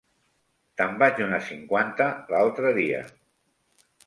[0.81, 3.05] Te'n vaig donar cinquanta l'altre dia.